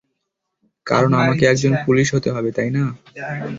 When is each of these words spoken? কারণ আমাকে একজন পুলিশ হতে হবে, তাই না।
কারণ 0.85 1.11
আমাকে 1.13 1.43
একজন 1.45 1.73
পুলিশ 1.85 2.07
হতে 2.15 2.29
হবে, 2.31 2.49
তাই 2.51 2.69
না। 2.69 2.83